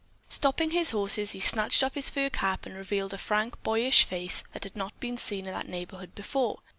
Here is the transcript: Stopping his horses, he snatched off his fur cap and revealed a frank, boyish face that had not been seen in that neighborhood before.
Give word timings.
Stopping 0.29 0.71
his 0.71 0.89
horses, 0.89 1.33
he 1.33 1.39
snatched 1.39 1.83
off 1.83 1.93
his 1.93 2.09
fur 2.09 2.31
cap 2.31 2.65
and 2.65 2.73
revealed 2.75 3.13
a 3.13 3.19
frank, 3.19 3.61
boyish 3.61 4.03
face 4.03 4.43
that 4.51 4.63
had 4.63 4.75
not 4.75 4.99
been 4.99 5.15
seen 5.15 5.45
in 5.45 5.53
that 5.53 5.67
neighborhood 5.67 6.15
before. 6.15 6.57